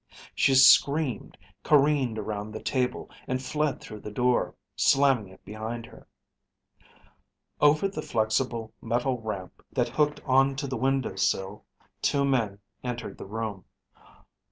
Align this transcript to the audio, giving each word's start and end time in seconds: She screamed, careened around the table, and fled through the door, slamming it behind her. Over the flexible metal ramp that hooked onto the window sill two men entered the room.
She 0.33 0.55
screamed, 0.55 1.37
careened 1.61 2.17
around 2.17 2.51
the 2.53 2.59
table, 2.63 3.11
and 3.27 3.39
fled 3.39 3.79
through 3.79 3.99
the 3.99 4.09
door, 4.09 4.55
slamming 4.75 5.27
it 5.27 5.45
behind 5.45 5.85
her. 5.85 6.07
Over 7.59 7.87
the 7.87 8.01
flexible 8.01 8.73
metal 8.81 9.21
ramp 9.21 9.61
that 9.71 9.89
hooked 9.89 10.19
onto 10.25 10.65
the 10.65 10.75
window 10.75 11.15
sill 11.17 11.65
two 12.01 12.25
men 12.25 12.57
entered 12.83 13.19
the 13.19 13.27
room. 13.27 13.65